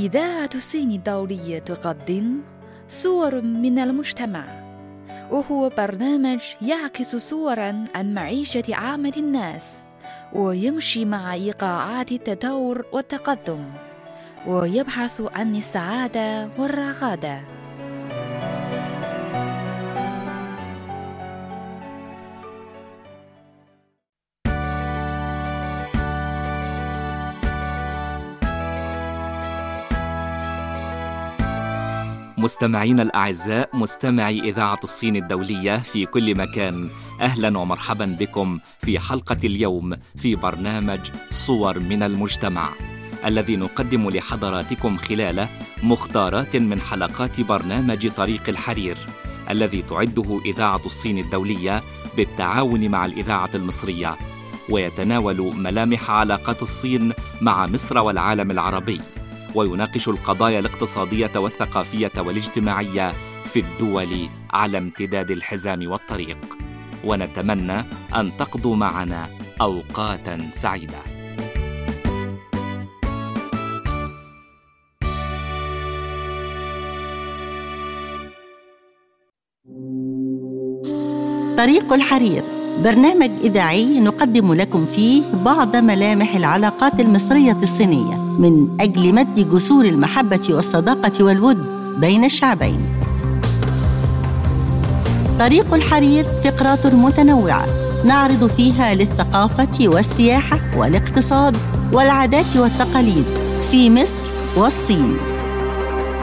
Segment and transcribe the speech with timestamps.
[0.00, 2.40] إذاعة الصين الدولية تقدم
[2.88, 4.44] صور من المجتمع.
[5.30, 9.78] وهو برنامج يعكس صورا عن معيشة عامة الناس
[10.32, 13.64] ويمشي مع إيقاعات التطور والتقدم
[14.46, 17.59] ويبحث عن السعادة والرغادة.
[32.40, 36.90] مستمعينا الأعزاء مستمعي إذاعة الصين الدولية في كل مكان
[37.20, 41.00] أهلا ومرحبا بكم في حلقة اليوم في برنامج
[41.30, 42.68] صور من المجتمع
[43.24, 45.48] الذي نقدم لحضراتكم خلاله
[45.82, 48.96] مختارات من حلقات برنامج طريق الحرير
[49.50, 51.82] الذي تعده إذاعة الصين الدولية
[52.16, 54.16] بالتعاون مع الإذاعة المصرية
[54.68, 59.00] ويتناول ملامح علاقات الصين مع مصر والعالم العربي.
[59.54, 63.12] ويناقش القضايا الاقتصادية والثقافية والاجتماعية
[63.44, 66.38] في الدول على امتداد الحزام والطريق.
[67.04, 67.84] ونتمنى
[68.14, 69.28] أن تقضوا معنا
[69.60, 70.98] أوقاتا سعيدة.
[81.56, 82.59] طريق الحرير.
[82.84, 90.48] برنامج إذاعي نقدم لكم فيه بعض ملامح العلاقات المصرية الصينية من أجل مد جسور المحبة
[90.50, 91.58] والصداقة والود
[92.00, 92.80] بين الشعبين.
[95.38, 97.66] طريق الحرير فقرات متنوعة
[98.04, 101.56] نعرض فيها للثقافة والسياحة والاقتصاد
[101.92, 103.24] والعادات والتقاليد
[103.70, 104.24] في مصر
[104.56, 105.16] والصين.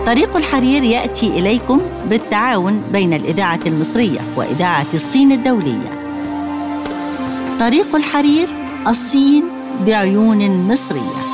[0.05, 5.96] طريق الحرير يأتي إليكم بالتعاون بين الإذاعة المصرية وإذاعة الصين الدولية.
[7.59, 8.47] طريق الحرير
[8.87, 9.43] الصين
[9.85, 11.27] بعيون مصرية.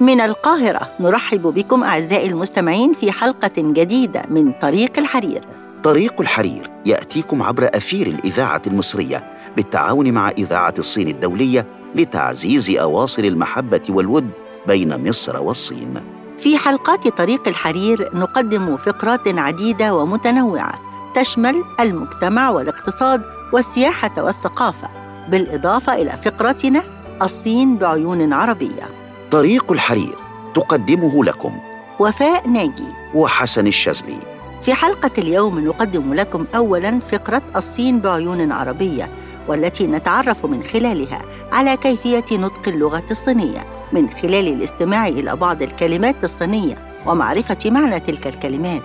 [0.00, 5.40] من القاهرة نرحب بكم أعزائي المستمعين في حلقة جديدة من طريق الحرير.
[5.82, 9.24] طريق الحرير يأتيكم عبر أثير الإذاعة المصرية
[9.56, 14.30] بالتعاون مع إذاعة الصين الدولية لتعزيز أواصر المحبة والود
[14.66, 15.94] بين مصر والصين.
[16.38, 20.80] في حلقات طريق الحرير نقدم فقرات عديدة ومتنوعة
[21.14, 24.88] تشمل المجتمع والاقتصاد والسياحة والثقافة
[25.28, 26.82] بالإضافة إلى فقرتنا
[27.22, 28.88] الصين بعيون عربية.
[29.30, 30.16] طريق الحرير
[30.54, 31.52] تقدمه لكم.
[31.98, 32.88] وفاء ناجي.
[33.14, 34.18] وحسن الشاذلي.
[34.62, 39.10] في حلقة اليوم نقدم لكم اولا فقرة الصين بعيون عربية
[39.48, 41.22] والتي نتعرف من خلالها
[41.52, 46.74] على كيفية نطق اللغة الصينية من خلال الاستماع إلى بعض الكلمات الصينية
[47.06, 48.82] ومعرفة معنى تلك الكلمات.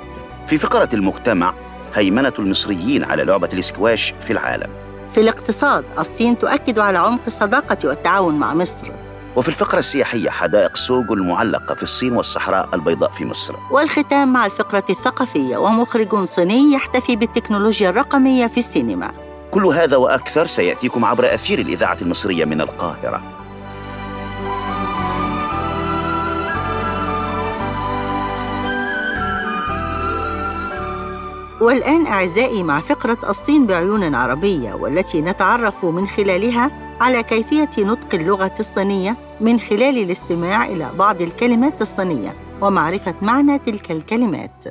[0.47, 1.53] في فقرة المجتمع
[1.95, 4.69] هيمنة المصريين على لعبة الاسكواش في العالم.
[5.11, 8.87] في الاقتصاد الصين تؤكد على عمق الصداقة والتعاون مع مصر.
[9.35, 13.55] وفي الفقرة السياحية حدائق سوق المعلقة في الصين والصحراء البيضاء في مصر.
[13.71, 19.11] والختام مع الفقرة الثقافية ومخرج صيني يحتفي بالتكنولوجيا الرقمية في السينما.
[19.51, 23.21] كل هذا وأكثر سيأتيكم عبر أثير الإذاعة المصرية من القاهرة.
[31.65, 36.71] والآن أعزائي مع فقرة الصين بعيون عربية والتي نتعرف من خلالها
[37.01, 43.91] على كيفية نطق اللغة الصينية من خلال الاستماع إلى بعض الكلمات الصينية ومعرفة معنى تلك
[43.91, 44.65] الكلمات.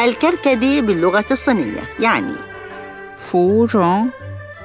[0.00, 2.34] الكركديه باللغة الصينية يعني
[3.16, 4.10] فورون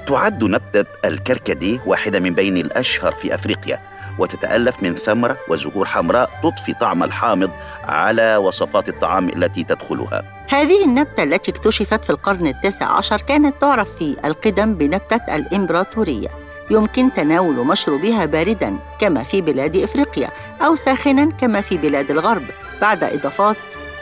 [0.09, 3.79] تعد نبتة الكركديه واحدة من بين الأشهر في أفريقيا
[4.19, 7.49] وتتألف من ثمرة وزهور حمراء تضفي طعم الحامض
[7.83, 10.45] على وصفات الطعام التي تدخلها.
[10.49, 16.27] هذه النبتة التي اكتشفت في القرن التاسع عشر كانت تعرف في القدم بنبتة الإمبراطورية.
[16.71, 20.29] يمكن تناول مشروبها باردا كما في بلاد إفريقيا
[20.65, 22.43] أو ساخنا كما في بلاد الغرب
[22.81, 23.57] بعد إضافات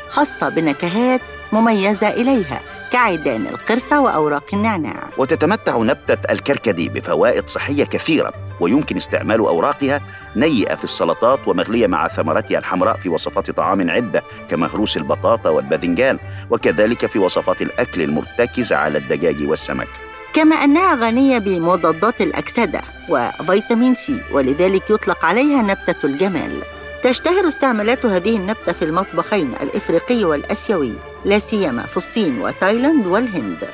[0.09, 1.21] خاصة بنكهات
[1.51, 2.76] مميزة إليها.
[2.91, 5.03] كعيدان القرفة وأوراق النعناع.
[5.17, 10.01] وتتمتع نبتة الكركدي بفوائد صحية كثيرة ويمكن استعمال أوراقها
[10.35, 16.19] نيئة في السلطات ومغلية مع ثمرتها الحمراء في وصفات طعام عدة كمهروس البطاطا والباذنجان
[16.49, 19.89] وكذلك في وصفات الأكل المرتكزة على الدجاج والسمك.
[20.33, 26.63] كما أنها غنية بمضادات الأكسدة وفيتامين سي ولذلك يطلق عليها نبتة الجمال.
[27.03, 30.93] تشتهر استعمالات هذه النبتة في المطبخين الإفريقي والأسيوي
[31.25, 33.69] لا سيما في الصين وتايلاند والهند.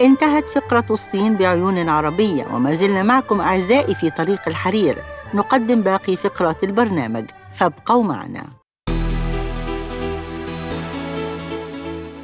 [0.00, 4.96] انتهت فقرة الصين بعيون عربية وما زلنا معكم أعزائي في طريق الحرير.
[5.34, 7.24] نقدم باقي فقرات البرنامج.
[7.52, 8.46] فابقوا معنا.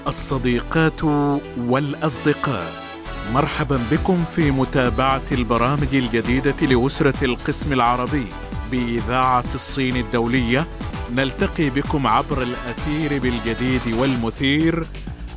[0.07, 1.05] الصديقات
[1.59, 2.86] والأصدقاء.
[3.33, 8.27] مرحبا بكم في متابعة البرامج الجديدة لأسرة القسم العربي
[8.71, 10.67] بإذاعة الصين الدولية.
[11.15, 14.87] نلتقي بكم عبر الأثير بالجديد والمثير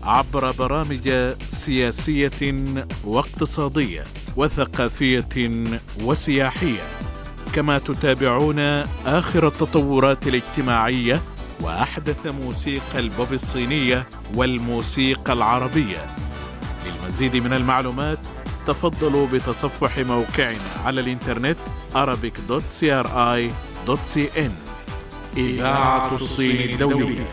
[0.03, 2.65] عبر برامج سياسية
[3.03, 4.03] واقتصادية
[4.35, 5.63] وثقافية
[6.03, 6.81] وسياحية.
[7.53, 8.59] كما تتابعون
[9.05, 11.21] آخر التطورات الاجتماعية
[11.61, 16.05] وأحدث موسيقى البوب الصينية والموسيقى العربية.
[17.09, 18.19] للمزيد من المعلومات
[18.67, 21.57] تفضلوا بتصفح موقعنا على الإنترنت
[21.95, 24.51] arabic.cri.cn
[25.37, 27.25] إذاعة الصين الدولية.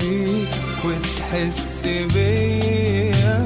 [0.00, 0.48] بيك
[0.84, 3.38] وتحس بيا.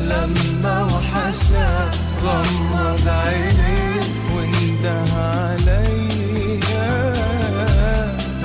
[0.00, 1.92] لما وحشك
[2.24, 6.90] غمض عينيك وانده عليا.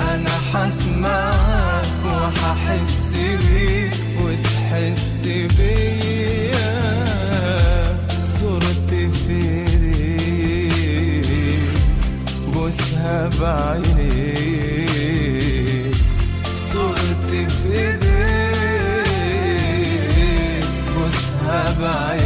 [0.00, 5.22] أنا هسمعك وهحس بيك وتحس
[5.58, 6.74] بيا.
[8.22, 10.80] صورتي في ايديك
[12.54, 14.95] بوسها بعينيك.
[21.76, 22.25] بوسها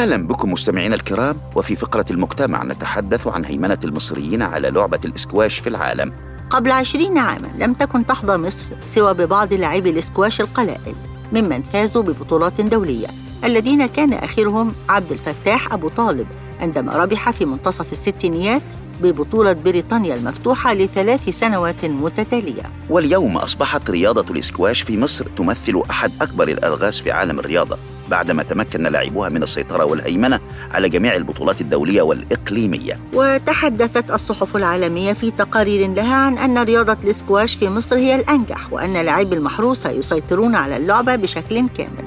[0.00, 5.68] أهلا بكم مستمعينا الكرام وفي فقرة المجتمع نتحدث عن هيمنة المصريين على لعبة الإسكواش في
[5.68, 6.12] العالم.
[6.50, 10.94] قبل عشرين عاما لم تكن تحظى مصر سوى ببعض لاعبي الإسكواش القلائل
[11.32, 13.06] ممن فازوا ببطولات دولية.
[13.44, 16.26] الذين كان آخرهم عبد الفتاح أبو طالب
[16.60, 18.62] عندما ربح في منتصف الستينيات
[19.02, 22.62] ببطولة بريطانيا المفتوحة لثلاث سنوات متتالية.
[22.90, 27.78] واليوم أصبحت رياضة الإسكواش في مصر تمثل أحد أكبر الألغاز في عالم الرياضة.
[28.10, 30.40] بعدما تمكن لاعبوها من السيطرة والهيمنة
[30.74, 32.98] على جميع البطولات الدولية والإقليمية.
[33.14, 38.92] وتحدثت الصحف العالمية في تقارير لها عن أن رياضة الاسكواش في مصر هي الأنجح وأن
[38.92, 42.04] لاعبي المحروسة يسيطرون على اللعبة بشكل كامل.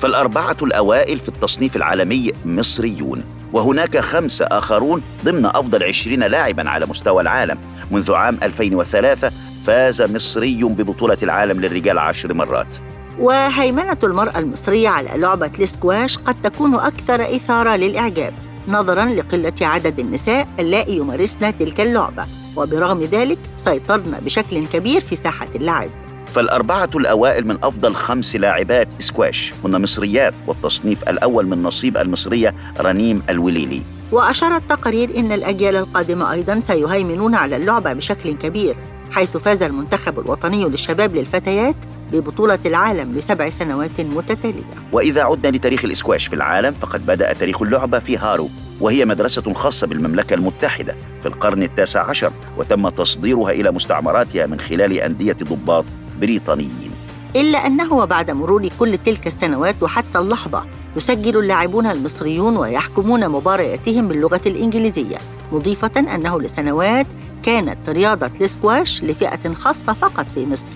[0.00, 3.22] فالأربعة الأوائل في التصنيف العالمي مصريون
[3.52, 7.58] وهناك خمسة آخرون ضمن أفضل عشرين لاعبا على مستوى العالم.
[7.90, 9.30] منذ عام 2003
[9.64, 12.76] فاز مصري ببطولة العالم للرجال عشر مرات.
[13.18, 18.34] وهيمنة المرأة المصرية على لعبة الاسكواش قد تكون أكثر إثارة للإعجاب
[18.68, 25.48] نظرا لقلة عدد النساء اللائي يمارسن تلك اللعبة وبرغم ذلك سيطرن بشكل كبير في ساحة
[25.54, 25.88] اللعب.
[26.34, 33.22] فالأربعة الأوائل من أفضل خمس لاعبات سكواش هن مصريات والتصنيف الأول من نصيب المصرية رنيم
[33.28, 33.82] الوليلي.
[34.12, 38.76] وأشار التقارير إن الأجيال القادمة أيضا سيهيمنون على اللعبة بشكل كبير
[39.10, 41.74] حيث فاز المنتخب الوطني للشباب للفتيات
[42.12, 44.62] ببطولة العالم لسبع سنوات متتالية.
[44.92, 48.48] وإذا عدنا لتاريخ الإسكواش في العالم فقد بدأ تاريخ اللعبة في هارو
[48.80, 54.92] وهي مدرسة خاصة بالمملكة المتحدة في القرن التاسع عشر وتم تصديرها إلى مستعمراتها من خلال
[54.92, 55.84] أندية ضباط
[56.20, 56.90] بريطانيين.
[57.36, 64.40] إلا أنه وبعد مرور كل تلك السنوات وحتى اللحظة يسجل اللاعبون المصريون ويحكمون مبارياتهم باللغة
[64.46, 65.18] الإنجليزية
[65.52, 67.06] مضيفة أنه لسنوات
[67.42, 70.72] كانت رياضة الإسكواش لفئة خاصة فقط في مصر.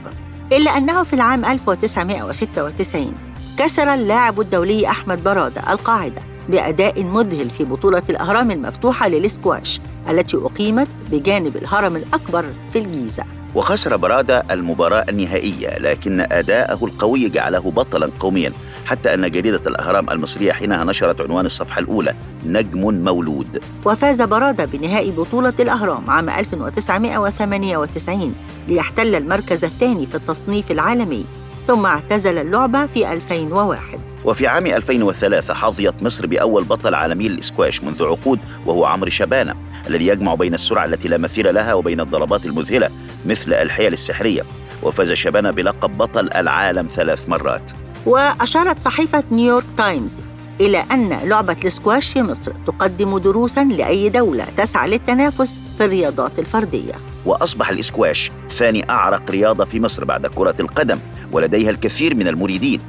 [0.53, 3.13] إلا أنه في العام 1996
[3.59, 10.89] كسر اللاعب الدولي أحمد برادة القاعدة بأداء مذهل في بطولة الأهرام المفتوحة للإسكواش التي أقيمت
[11.13, 13.25] بجانب الهرم الأكبر في الجيزة.
[13.55, 18.53] وخسر برادة المباراة النهائية لكن أداءه القوي جعله بطلا قوميا.
[18.87, 22.15] حتى أن جريدة الأهرام المصرية حينها نشرت عنوان الصفحة الأولى
[22.47, 23.63] نجم مولود.
[23.85, 28.35] وفاز برادة بنهائي بطولة الأهرام عام 1998
[28.69, 31.25] ليحتل المركز الثاني في التصنيف العالمي
[31.67, 38.05] ثم اعتزل اللعبة في 2001 وفي عام 2003 حظيت مصر بأول بطل عالمي للإسكواش منذ
[38.05, 39.55] عقود وهو عمرو شبانة
[39.89, 42.91] الذي يجمع بين السرعة التي لا مثيل لها وبين الضربات المذهلة
[43.27, 44.43] مثل الحيل السحرية.
[44.83, 47.71] وفاز شبانة بلقب بطل العالم ثلاث مرات.
[48.07, 50.21] وأشارت صحيفة نيويورك تايمز
[50.61, 56.93] إلى أن لعبة الاسكواش في مصر تقدم دروساً لأي دولة تسعى للتنافس في الرياضات الفردية.
[57.27, 60.99] وأصبح الإسكواش ثاني أعرق رياضة في مصر بعد كرة القدم
[61.33, 62.81] ولديها الكثير من المريدين.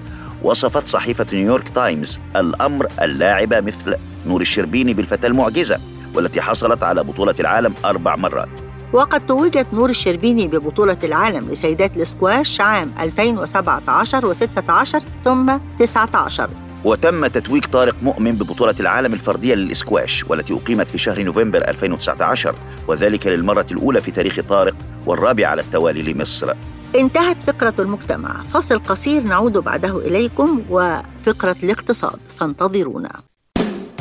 [0.44, 3.96] وصفت صحيفة نيويورك تايمز الأمر اللاعبة مثل
[4.28, 5.80] نور الشربيني بالفتاة المعجزة
[6.14, 8.61] والتي حصلت على بطولة العالم أربع مرات.
[8.94, 16.50] وقد توجت نور الشربيني ببطولة العالم لسيدات الاسكواش عام 2017 و16 ثم 19
[16.84, 22.56] وتم تتويج طارق مؤمن ببطولة العالم الفردية للإسكواش والتي أقيمت في شهر نوفمبر 2019
[22.88, 26.54] وذلك للمرة الأولى في تاريخ طارق والرابع على التوالي لمصر.
[26.96, 28.44] انتهت فقرة المجتمع.
[28.44, 32.20] فاصل قصير نعود بعده إليكم وفقرة الاقتصاد.
[32.38, 33.31] فانتظرونا.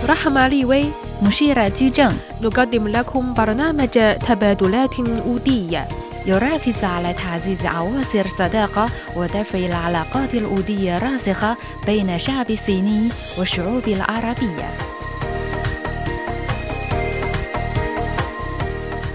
[0.08, 0.84] رحم لي وي
[1.22, 3.88] مشيرة جوجن نقدم لكم برنامج
[4.28, 5.88] تبادلات أودية.
[6.26, 14.70] يركز على تعزيز عواصر الصداقة ودفع العلاقات الأودية الراسخة بين الشعب الصيني والشعوب العربية.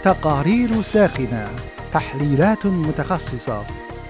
[0.04, 1.50] تقارير ساخنة
[1.94, 3.64] تحليلات متخصصة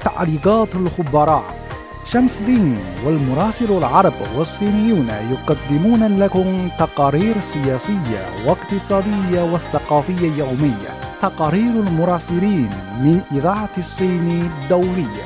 [0.03, 1.64] تعليقات الخبراء.
[2.05, 10.89] شمس دين والمراسل العرب والصينيون يقدمون لكم تقارير سياسية واقتصادية والثقافية يومية.
[11.21, 12.69] تقارير المراسلين
[13.01, 15.25] من إذاعة الصين الدولية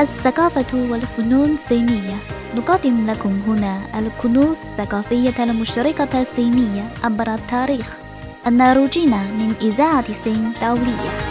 [0.00, 2.14] الثقافة والفنون الصينية
[2.56, 7.98] نقدم لكم هنا الكنوز الثقافية المشتركة الصينية عبر التاريخ.
[8.46, 11.27] الناروجين من إذاعة الصين الدولية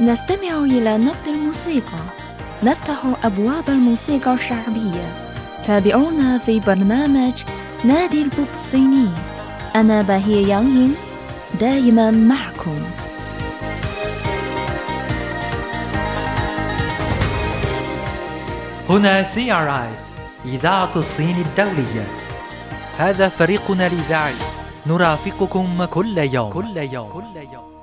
[0.00, 1.98] نستمع إلى نبض الموسيقى.
[2.62, 5.14] نفتح أبواب الموسيقى الشعبية.
[5.66, 7.32] تابعونا في برنامج
[7.84, 9.08] نادي البوب الصيني
[9.76, 10.94] أنا باهية يانغين
[11.60, 12.78] دائما معكم.
[18.90, 19.90] هنا CRI
[20.44, 22.06] إذاعة الصين الدولية.
[22.98, 24.34] هذا فريقنا الإذاعي.
[24.86, 26.52] نرافقكم كل يوم.
[26.52, 27.08] كل يوم.
[27.08, 27.68] كل يوم“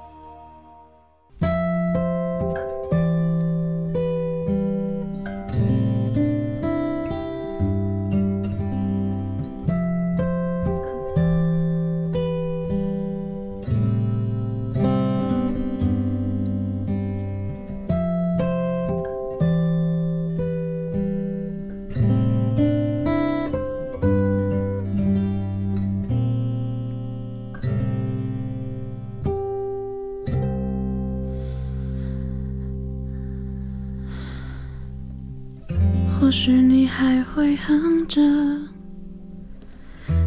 [36.37, 38.21] 许你还会哼着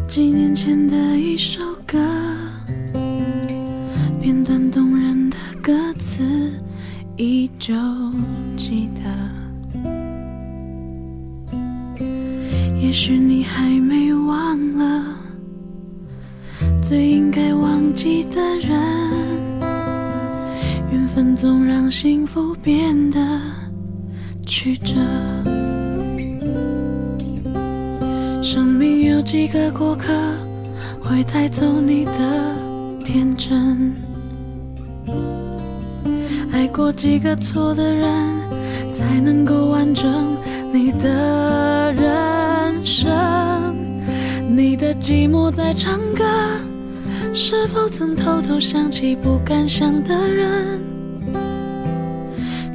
[0.07, 1.99] 几年前的一首歌，
[36.99, 38.11] 几个错的人，
[38.91, 40.35] 才能够完整
[40.73, 43.09] 你的人生。
[44.49, 46.25] 你的寂寞在唱歌，
[47.33, 50.81] 是否曾偷偷想起不敢想的人？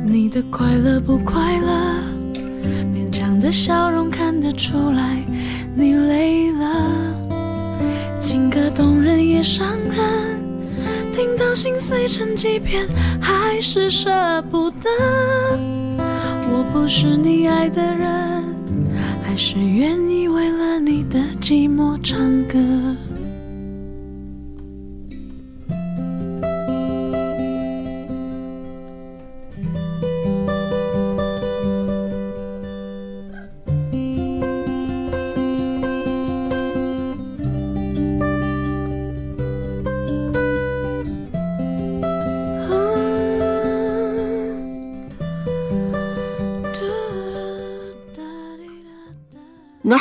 [0.07, 1.69] 你的快乐不快乐？
[2.95, 5.23] 勉强的笑容看得出来，
[5.75, 7.15] 你累了。
[8.19, 10.41] 情歌动人也伤人，
[11.15, 12.89] 听到心碎成几片，
[13.21, 14.11] 还是舍
[14.51, 14.91] 不得。
[16.51, 18.43] 我不是你爱的人，
[19.23, 22.19] 还是愿意为了你的寂寞唱
[22.49, 22.59] 歌。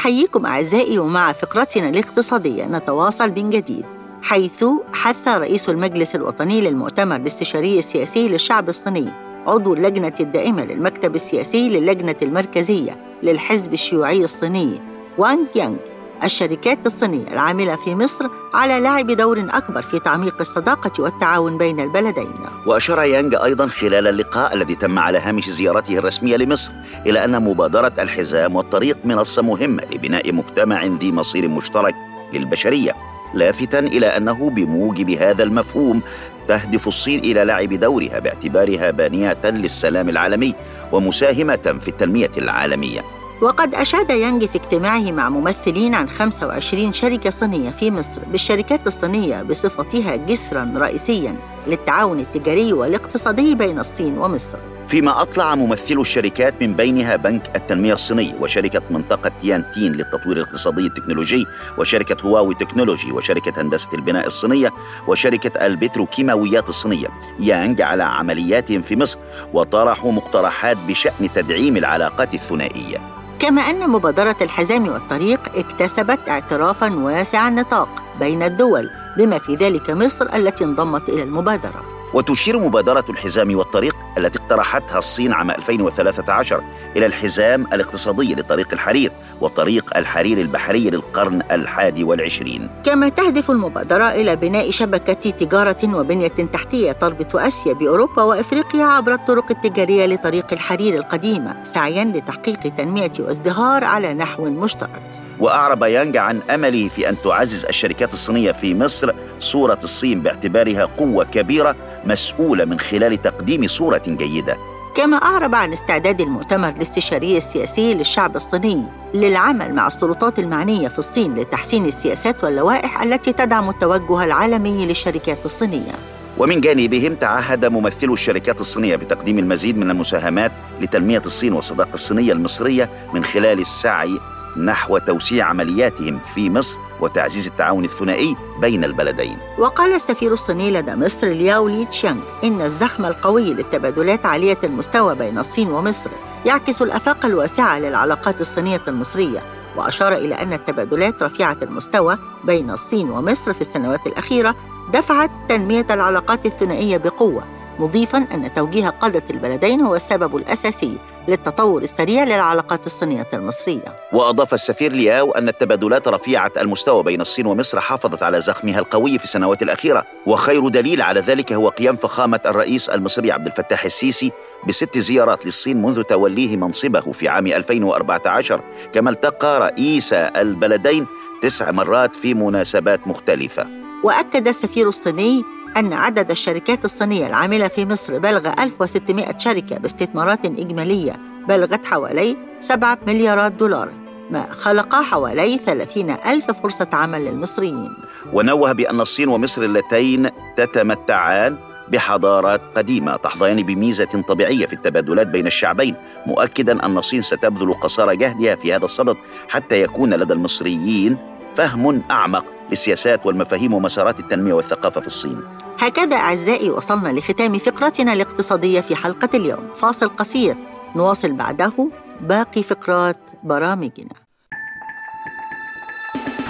[0.03, 3.86] نحييكم أعزائي ومع فقرتنا الاقتصادية نتواصل من جديد
[4.22, 9.10] حيث حث رئيس المجلس الوطني للمؤتمر الاستشاري السياسي للشعب الصيني
[9.48, 14.79] عضو اللجنة الدائمة للمكتب السياسي للجنة المركزية للحزب الشيوعي الصيني
[15.17, 15.77] وانغ يانغ
[16.24, 22.34] الشركات الصينية العاملة في مصر على لعب دور أكبر في تعميق الصداقة والتعاون بين البلدين.
[22.65, 26.72] وأشار يانغ أيضا خلال اللقاء الذي تم على هامش زيارته الرسمية لمصر
[27.05, 31.96] إلى أن مبادرة الحزام والطريق منصة مهمة لبناء مجتمع ذي مصير مشترك
[32.34, 32.96] للبشرية
[33.34, 36.01] لافتا إلى أنه بموجب هذا المفهوم
[36.48, 40.55] تهدف الصين إلى لعب دورها باعتبارها بانية للسلام العالمي
[40.92, 43.01] ومساهمة في التنمية العالمية.
[43.41, 49.43] وقد أشاد يانج في اجتماعه مع ممثلين عن 25 شركة صينية في مصر بالشركات الصينية
[49.43, 51.35] بصفتها جسرا رئيسيا
[51.67, 54.57] للتعاون التجاري والاقتصادي بين الصين ومصر.
[54.87, 61.46] فيما أطلع ممثلو الشركات من بينها بنك التنمية الصيني وشركة منطقة تيانتين للتطوير الاقتصادي التكنولوجي
[61.77, 64.72] وشركة هواوي تكنولوجي وشركة هندسة البناء الصينية
[65.07, 67.07] وشركة البتروكيماويات الصينية.
[67.39, 69.19] يانج على عملياتهم في مصر
[69.53, 72.98] وطرحوا مقترحات بشأن تدعيم العلاقات الثنائية.
[73.39, 80.35] كما أن مبادرة الحزام والطريق اكتسبت اعترافا واسع النطاق بين الدول بما في ذلك مصر
[80.35, 81.93] التي انضمت إلى المبادرة.
[82.13, 86.63] وتشير مبادرة الحزام والطريق التي اقترحتها الصين عام 2013
[86.97, 92.69] إلى الحزام الاقتصادي لطريق الحرير وطريق الحرير البحري للقرن الحادي والعشرين.
[92.85, 99.45] كما تهدف المبادرة إلى بناء شبكة تجارة وبنية تحتية تربط آسيا بأوروبا وإفريقيا عبر الطرق
[99.51, 105.23] التجارية لطريق الحرير القديمة سعيا لتحقيق تنمية وازدهار على نحو مشترك.
[105.39, 111.25] وأعرب يانج عن أمله في أن تعزز الشركات الصينية في مصر صورة الصين باعتبارها قوة
[111.25, 114.57] كبيرة مسؤولة من خلال تقديم صورة جيدة.
[114.96, 121.35] كما أعرب عن استعداد المؤتمر الاستشاري السياسي للشعب الصيني للعمل مع السلطات المعنية في الصين
[121.35, 125.93] لتحسين السياسات واللوائح التي تدعم التوجه العالمي للشركات الصينية.
[126.37, 132.89] ومن جانبهم تعهد ممثلو الشركات الصينية بتقديم المزيد من المساهمات لتنمية الصين والصداقة الصينية المصرية
[133.13, 134.19] من خلال السعي
[134.57, 139.37] نحو توسيع عملياتهم في مصر وتعزيز التعاون الثنائي بين البلدين.
[139.57, 145.39] وقال السفير الصيني لدى مصر لياو لي تشانغ إن الزخم القوي للتبادلات عالية المستوى بين
[145.39, 146.09] الصين ومصر
[146.46, 149.39] يعكس الآفاق الواسعة للعلاقات الصينية المصرية
[149.77, 154.55] وأشار إلى أن التبادلات رفيعة المستوى بين الصين ومصر في السنوات الأخيرة
[154.94, 157.44] دفعت تنمية العلاقات الثنائية بقوة
[157.79, 163.96] مضيفا أن توجيه قادة البلدين هو السبب الأساسي للتطور السريع للعلاقات الصينية المصرية.
[164.14, 169.24] وأضاف السفير لياو أن التبادلات رفيعة المستوى بين الصين ومصر حافظت على زخمها القوي في
[169.24, 174.31] السنوات الأخيرة وخير دليل على ذلك هو قيام فخامة الرئيس المصري عبد الفتاح السيسي
[174.68, 178.62] بست زيارات للصين منذ توليه منصبه في عام 2014
[178.94, 181.07] كما التقى رئيس البلدين
[181.42, 183.68] تسع مرات في مناسبات مختلفة.
[184.03, 185.44] وأكد السفير الصيني
[185.77, 191.16] أن عدد الشركات الصينية العاملة في مصر بلغ 1600 شركة باستثمارات إجمالية
[191.48, 193.90] بلغت حوالي 7 مليارات دولار
[194.31, 197.94] ما خلق حوالي 30 ألف فرصة عمل للمصريين.
[198.33, 201.57] ونوه بأن الصين ومصر اللتين تتمتعان
[201.88, 208.55] بحضارات قديمة تحظيان بميزة طبيعية في التبادلات بين الشعبين مؤكدا أن الصين ستبذل قصارى جهدها
[208.55, 209.18] في هذا الصدد
[209.50, 211.18] حتى يكون لدى المصريين
[211.55, 215.42] فهم أعمق للسياسات والمفاهيم ومسارات التنمية والثقافة في الصين.
[215.79, 219.68] هكذا أعزائي وصلنا لختام فقرتنا الاقتصادية في حلقة اليوم.
[219.75, 220.57] فاصل قصير.
[220.96, 221.90] نواصل بعده
[222.22, 224.14] باقي فقرات برامجنا.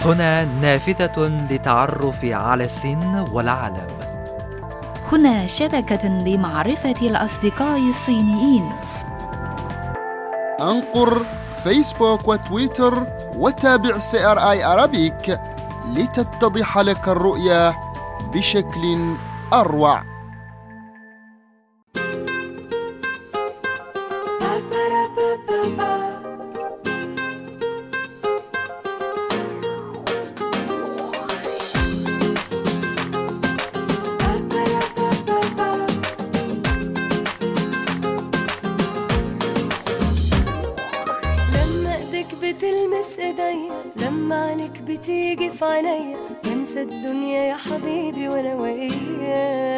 [0.06, 3.88] هنا نافذة للتعرف على الصين والعالم.
[5.12, 8.70] هنا شبكة لمعرفة الأصدقاء الصينيين.
[10.62, 11.22] أنقر
[11.64, 15.40] فيسبوك وتويتر وتابع CRI Arabic
[15.94, 17.74] لتتضح لك الرؤية
[18.34, 19.16] بشكل
[19.54, 20.13] أروع.
[46.84, 49.73] الدنيا يا حبيبي وأنا وياك.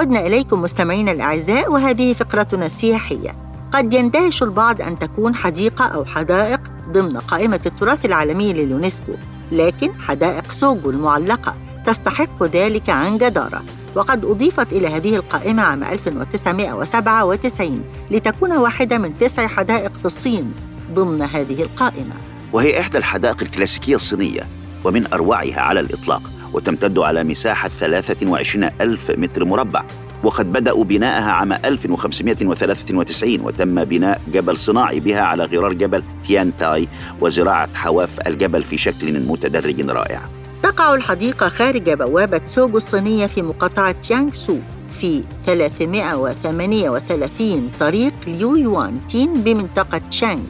[0.00, 3.34] عدنا إليكم مستمعينا الأعزاء وهذه فقرتنا السياحية.
[3.72, 6.60] قد يندهش البعض أن تكون حديقة أو حدائق
[6.92, 9.12] ضمن قائمة التراث العالمي لليونسكو
[9.52, 11.54] لكن حدائق سوغو المعلقة
[11.86, 13.62] تستحق ذلك عن جدارة.
[13.94, 20.52] وقد أضيفت إلى هذه القائمة عام 1997 لتكون واحدة من تسع حدائق في الصين
[20.94, 22.14] ضمن هذه القائمة.
[22.52, 24.42] وهي إحدى الحدائق الكلاسيكية الصينية
[24.84, 26.22] ومن أروعها على الإطلاق.
[26.52, 29.84] وتمتد على مساحة 23 ألف متر مربع.
[30.24, 36.88] وقد بدأوا بناءها عام 1593 وتم بناء جبل صناعي بها على غرار جبل تيان تاي
[37.20, 40.20] وزراعة حواف الجبل في شكل متدرج رائع.
[40.62, 44.56] تقع الحديقة خارج بوابة سوغو الصينية في مقاطعة جانغ سو
[45.00, 50.44] في 338 طريق ليو يوان تين بمنطقة شانغ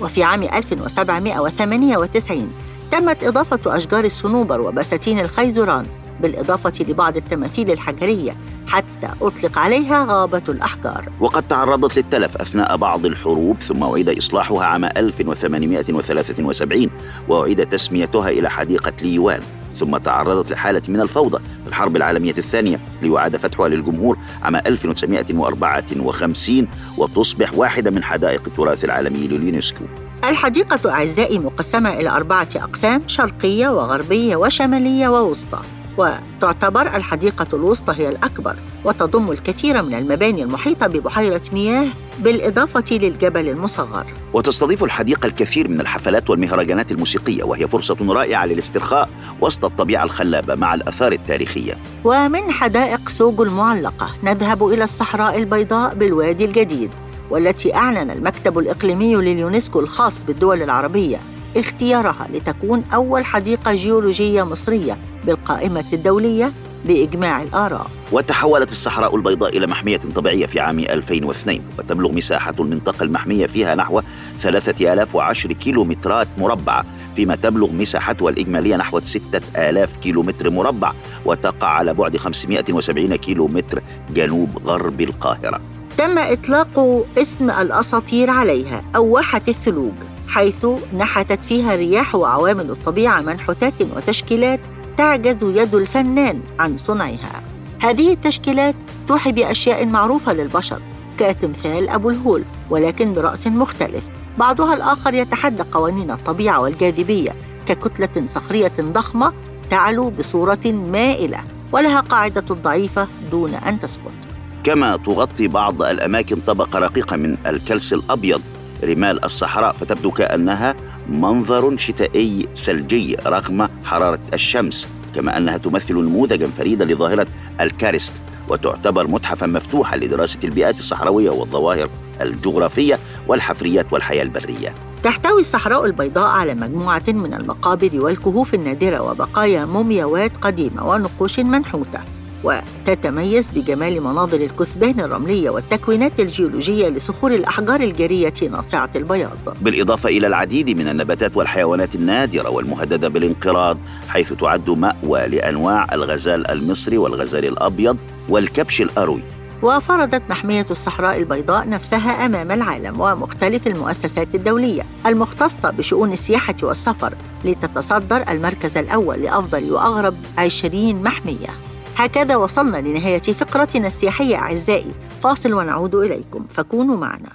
[0.00, 2.52] وفي عام 1798
[2.90, 5.86] تمت إضافة أشجار الصنوبر وبساتين الخيزران
[6.20, 11.08] بالإضافة لبعض التماثيل الحجرية حتى أطلق عليها غابة الأحجار.
[11.20, 16.86] وقد تعرضت للتلف أثناء بعض الحروب ثم أعيد إصلاحها عام 1873
[17.28, 19.40] وأعيد تسميتها إلى حديقة ليوان
[19.74, 27.54] ثم تعرضت لحالة من الفوضى في الحرب العالمية الثانية ليعاد فتحها للجمهور عام 1954 وتصبح
[27.54, 29.84] واحدة من حدائق التراث العالمي لليونسكو.
[30.24, 35.60] الحديقة أعزائي مقسمة إلى أربعة أقسام شرقية وغربية وشمالية ووسطى.
[35.98, 41.86] وتعتبر الحديقة الوسطى هي الأكبر وتضم الكثير من المباني المحيطة ببحيرة مياه
[42.18, 44.06] بالإضافة للجبل المصغر.
[44.32, 49.08] وتستضيف الحديقة الكثير من الحفلات والمهرجانات الموسيقية وهي فرصة رائعة للاسترخاء
[49.40, 51.74] وسط الطبيعة الخلابة مع الآثار التاريخية.
[52.04, 56.90] ومن حدائق سوق المعلقة نذهب إلى الصحراء البيضاء بالوادي الجديد.
[57.30, 61.20] والتي أعلن المكتب الإقليمي لليونسكو الخاص بالدول العربية
[61.56, 66.52] اختيارها لتكون أول حديقة جيولوجية مصرية بالقائمة الدولية
[66.84, 67.90] بإجماع الآراء.
[68.12, 74.00] وتحولت الصحراء البيضاء إلى محمية طبيعية في عام 2002 وتبلغ مساحة المنطقة المحمية فيها نحو
[74.36, 76.84] 3010 كيلومترات مربعة
[77.16, 80.92] فيما تبلغ مساحتها الإجمالية نحو 6000 كيلومتر مربع
[81.24, 83.82] وتقع على بعد 570 كيلومتر
[84.14, 85.60] جنوب غرب القاهرة.
[85.98, 89.92] تم إطلاق اسم الأساطير عليها أو واحة الثلوج
[90.28, 94.60] حيث نحتت فيها الرياح وعوامل الطبيعة منحوتات وتشكيلات
[94.98, 97.42] تعجز يد الفنان عن صنعها.
[97.80, 98.74] هذه التشكيلات
[99.08, 100.80] توحي بأشياء معروفة للبشر
[101.18, 104.04] كتمثال أبو الهول ولكن برأس مختلف.
[104.38, 107.34] بعضها الآخر يتحدى قوانين الطبيعة والجاذبية
[107.66, 109.32] ككتلة صخرية ضخمة
[109.70, 111.40] تعلو بصورة مائلة
[111.72, 114.27] ولها قاعدة ضعيفة دون أن تسقط.
[114.64, 118.40] كما تغطي بعض الأماكن طبقة رقيقة من الكلس الأبيض
[118.84, 120.74] رمال الصحراء فتبدو كأنها
[121.08, 127.26] منظر شتائي ثلجي رغم حرارة الشمس كما أنها تمثل نموذجا فريدا لظاهرة
[127.60, 128.12] الكارست
[128.48, 131.88] وتعتبر متحفا مفتوحا لدراسة البيئات الصحراوية والظواهر
[132.20, 134.74] الجغرافية والحفريات والحياة البرية.
[135.02, 142.17] تحتوي الصحراء البيضاء على مجموعة من المقابر والكهوف النادرة وبقايا مومياوات قديمة ونقوش منحوتة.
[142.44, 149.38] وتتميز بجمال مناظر الكثبان الرملية والتكوينات الجيولوجية لصخور الأحجار الجيرية ناصعة البياض.
[149.60, 156.98] بالإضافة إلى العديد من النباتات والحيوانات النادرة والمهددة بالانقراض حيث تعد مأوى لأنواع الغزال المصري
[156.98, 157.96] والغزال الأبيض
[158.28, 159.22] والكبش الأروي.
[159.62, 167.12] وفرضت محمية الصحراء البيضاء نفسها أمام العالم ومختلف المؤسسات الدولية المختصة بشؤون السياحة والسفر
[167.44, 171.67] لتتصدر المركز الأول لأفضل وأغرب 20 محمية.
[171.98, 174.92] هكذا وصلنا لنهاية فقرتنا السياحية أعزائي.
[175.22, 176.46] فاصل ونعود إليكم.
[176.50, 177.30] فكونوا معنا.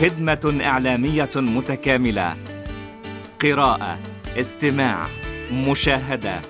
[0.00, 2.36] خدمة إعلامية متكاملة.
[3.42, 3.98] قراءة
[4.36, 5.08] استماع
[5.52, 6.40] مشاهدة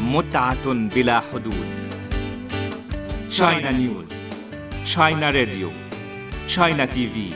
[0.00, 1.66] متعة بلا حدود.
[3.30, 4.12] تشاينا نيوز
[4.84, 5.70] تشاينا راديو
[6.46, 7.30] تشاينا تي في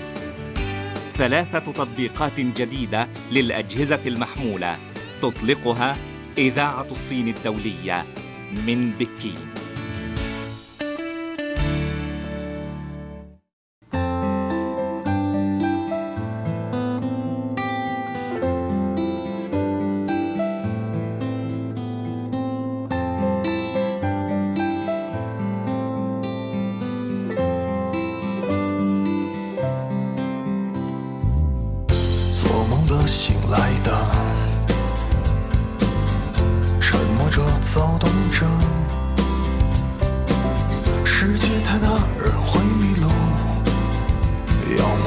[1.18, 4.76] ثلاثة تطبيقات جديدة للأجهزة المحمولة.
[5.22, 5.96] تطلقها
[6.38, 8.06] إذاعة الصين الدولية
[8.66, 9.51] من بكين.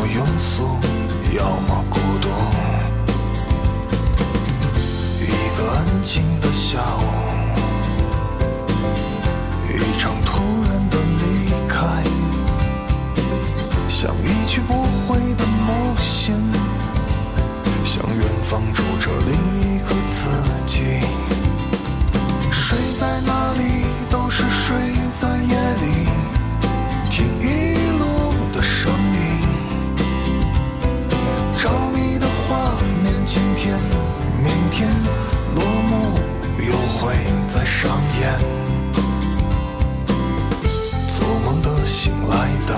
[0.08, 0.64] 庸俗，
[1.36, 2.30] 要么孤独。
[5.22, 7.02] 一个安静的下午，
[9.68, 11.24] 一场突然的离
[11.68, 12.04] 开，
[13.88, 16.36] 像一去不回的冒险。
[17.84, 20.30] 向远方住着另一个自
[42.68, 42.76] 等，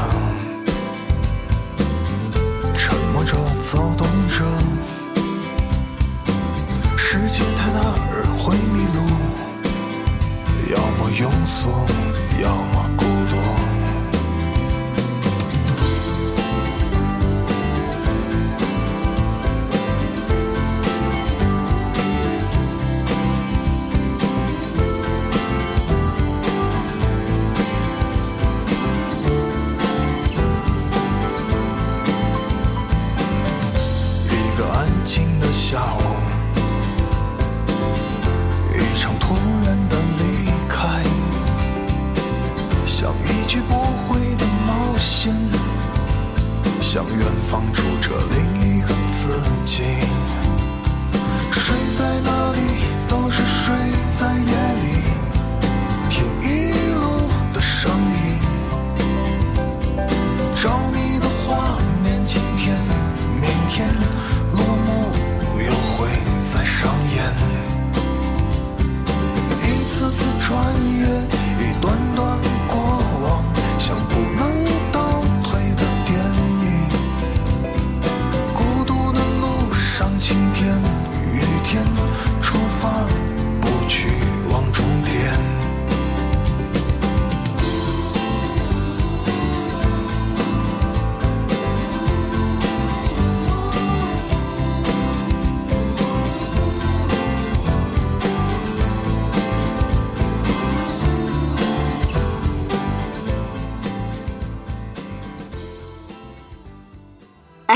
[2.76, 3.36] 沉默着、
[3.72, 4.44] 躁动着。
[6.98, 7.80] 世界太大，
[8.14, 9.00] 人会迷路，
[10.72, 11.70] 要么庸俗，
[12.42, 12.77] 要么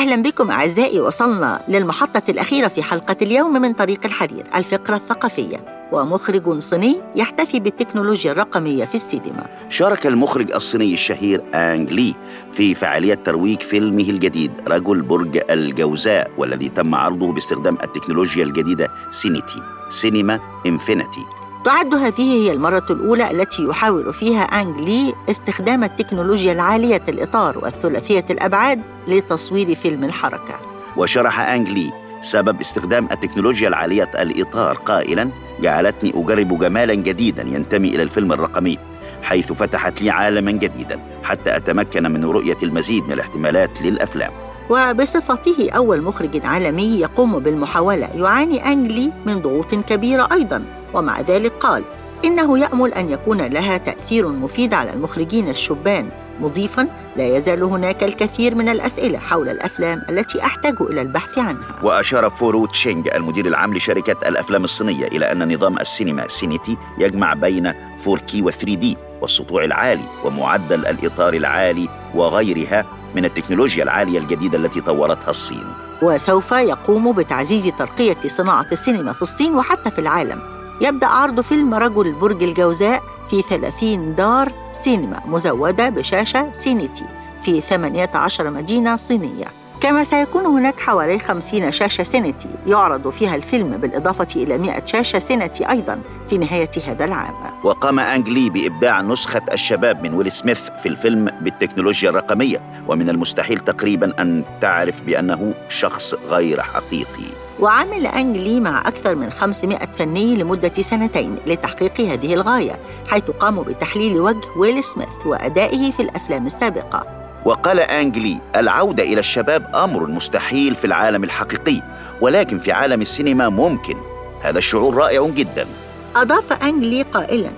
[0.02, 5.88] أهلا بكم أعزائي وصلنا للمحطة الأخيرة في حلقة اليوم من طريق الحرير الفقرة الثقافية.
[5.92, 9.46] ومخرج صيني يحتفي بالتكنولوجيا الرقمية في السينما.
[9.70, 12.16] شارك المخرج الصيني الشهير آنغ لي
[12.54, 19.64] في فعالية ترويج فيلمه الجديد رجل برج الجوزاء والذي تم عرضه باستخدام التكنولوجيا الجديدة CINITY
[19.90, 21.41] Cinema Infinity.
[21.66, 28.26] تعد هذه هي المرة الأولى التي يحاول فيها أنغ لي استخدام التكنولوجيا العالية الإطار والثلاثية
[28.30, 30.60] الأبعاد لتصوير فيلم الحركة.
[30.98, 35.30] وشرح آنغ لي سبب استخدام التكنولوجيا العالية الإطار قائلا
[35.62, 38.78] جعلتني أجرب جمالا جديدا ينتمي إلى الفيلم الرقمي
[39.24, 44.32] حيث فتحت لي عالما جديدا حتى أتمكن من رؤية المزيد من الاحتمالات للأفلام.
[44.70, 51.84] وبصفته أول مخرج عالمي يقوم بالمحاولة يعاني أنجلي من ضغوط كبيرة أيضا ومع ذلك قال
[52.26, 56.10] إنه يأمل أن يكون لها تأثير مفيد على المخرجين الشبان.
[56.42, 61.76] مضيفا لا يزال هناك الكثير من الأسئلة حول الأفلام التي أحتاج إلى البحث عنها.
[61.84, 67.72] وأشار فورو تشينغ المدير العام لشركة الأفلام الصينية إلى أن نظام السينما CINITY يجمع بين
[68.06, 68.86] 4K و 3D
[69.22, 75.64] والسطوع العالي ومعدل الإطار العالي وغيرها من التكنولوجيا العالية الجديدة التي طورتها الصين.
[76.02, 80.40] وسوف يقوم بتعزيز ترقية صناعة السينما في الصين وحتى في العالم.
[80.82, 87.06] يبدأ عرض فيلم رجل برج الجوزاء في 30 دار سينما مزودة بشاشة CINITY
[87.42, 89.61] في 18 مدينة صينية.
[89.82, 95.70] كما سيكون هناك حوالي 50 شاشة CINITY يعرض فيها الفيلم بالإضافة إلى 100 شاشة CINITY
[95.70, 97.34] أيضا في نهاية هذا العام.
[97.64, 103.58] وقام أنغ لي بإبداع نسخة الشباب من ويل سميث في الفيلم بالتكنولوجيا الرقمية ومن المستحيل
[103.58, 107.32] تقريبا أن تعرف بأنه شخص غير حقيقي.
[107.60, 113.64] وعمل أنغ لي مع أكثر من 500 فني لمدة سنتين لتحقيق هذه الغاية حيث قاموا
[113.64, 117.21] بتحليل وجه ويل سميث وأدائه في الأفلام السابقة.
[117.46, 121.82] وقال أنجلي العودة إلى الشباب أمر مستحيل في العالم الحقيقي
[122.22, 123.96] ولكن في عالم السينما ممكن.
[124.42, 125.68] هذا الشعور رائع جدا.
[126.16, 127.52] أضاف أنجلي قائلا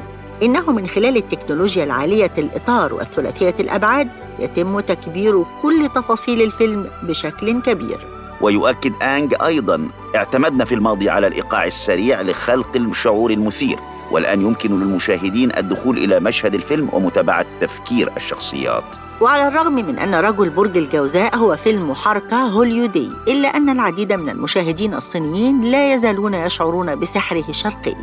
[0.43, 7.97] إنه من خلال التكنولوجيا العالية الإطار والثلاثية الأبعاد يتم تكبير كل تفاصيل الفيلم بشكل كبير.
[8.41, 13.79] ويؤكد أنج أيضا اعتمدنا في الماضي على الإيقاع السريع لخلق الشعور المثير
[14.11, 18.83] والآن يمكن للمشاهدين الدخول إلى مشهد الفيلم ومتابعة تفكير الشخصيات.
[19.23, 24.29] وعلى الرغم من أن رجل برج الجوزاء هو فيلم حركة هوليودي إلا أن العديد من
[24.29, 27.95] المشاهدين الصينيين لا يزالون يشعرون بسحره الشرقي.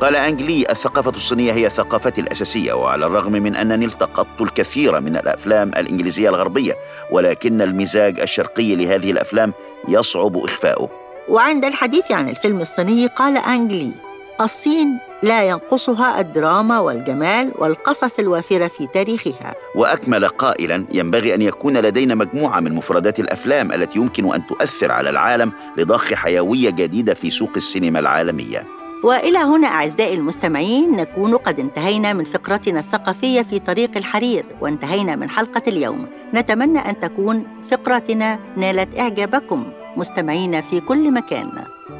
[0.00, 5.68] قال أنجلي الثقافة الصينية هي ثقافتي الأساسية وعلى الرغم من أنني التقطت الكثير من الأفلام
[5.68, 6.74] الإنجليزية الغربية
[7.10, 9.52] ولكن المزاج الشرقي لهذه الأفلام
[9.88, 10.88] يصعب إخفاؤه.
[11.28, 13.92] وعند الحديث عن الفيلم الصيني قال أنجلي
[14.40, 19.54] الصين لا ينقصها الدراما والجمال والقصص الوافرة في تاريخها.
[19.74, 25.10] وأكمل قائلا ينبغي أن يكون لدينا مجموعة من مفردات الأفلام التي يمكن أن تؤثر على
[25.10, 28.66] العالم لضخ حيوية جديدة في سوق السينما العالمية.
[29.04, 35.30] وإلى هنا أعزائي المستمعين نكون قد انتهينا من فقرتنا الثقافية في طريق الحرير وانتهينا من
[35.30, 36.06] حلقة اليوم.
[36.34, 39.64] نتمنى أن تكون فقرتنا نالت إعجابكم.
[39.96, 41.50] مستمعينا في كل مكان.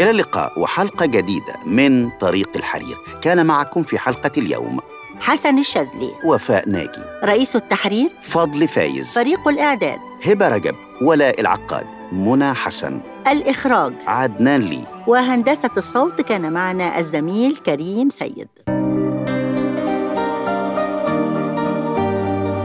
[0.01, 2.97] إلى اللقاء وحلقة جديدة من طريق الحرير.
[3.23, 4.81] كان معكم في حلقة اليوم
[5.21, 7.03] حسن الشاذلي وفاء ناجي.
[7.25, 8.11] رئيس التحرير.
[8.23, 9.15] فضل فايز.
[9.15, 9.99] فريق الإعداد.
[10.25, 10.75] هبة رجب.
[11.03, 11.87] ولاء العقاد.
[12.13, 13.01] منى حسن.
[13.29, 13.93] الإخراج.
[14.07, 14.85] عدنان لي.
[15.07, 18.49] وهندسة الصوت كان معنا الزميل كريم سيد.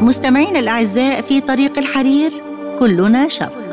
[0.02, 2.32] مستمعين الأعزاء في طريق الحرير
[2.80, 3.65] كلنا شرق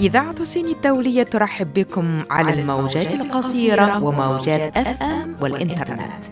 [0.00, 6.24] إذاعة الصين الدولية ترحب بكم على الموجات القصيرة وموجات أف أم والإنترنت.